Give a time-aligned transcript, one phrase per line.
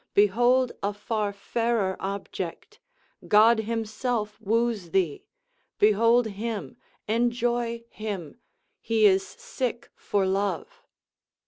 [0.15, 2.79] behold a far fairer object,
[3.27, 5.25] God himself woos thee;
[5.77, 6.75] behold him,
[7.07, 8.39] enjoy him,
[8.81, 10.81] he is sick for love.